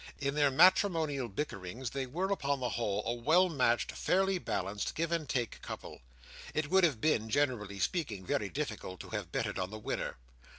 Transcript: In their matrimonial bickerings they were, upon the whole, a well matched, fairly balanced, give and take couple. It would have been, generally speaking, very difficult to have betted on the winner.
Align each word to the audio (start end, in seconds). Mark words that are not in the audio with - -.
In 0.19 0.33
their 0.33 0.49
matrimonial 0.49 1.27
bickerings 1.29 1.91
they 1.91 2.07
were, 2.07 2.31
upon 2.31 2.59
the 2.59 2.69
whole, 2.69 3.05
a 3.05 3.13
well 3.13 3.49
matched, 3.49 3.91
fairly 3.91 4.39
balanced, 4.39 4.95
give 4.95 5.11
and 5.11 5.29
take 5.29 5.61
couple. 5.61 6.01
It 6.55 6.71
would 6.71 6.83
have 6.83 6.99
been, 6.99 7.29
generally 7.29 7.77
speaking, 7.77 8.25
very 8.25 8.49
difficult 8.49 8.99
to 9.01 9.09
have 9.09 9.31
betted 9.31 9.59
on 9.59 9.69
the 9.69 9.77
winner. 9.77 10.17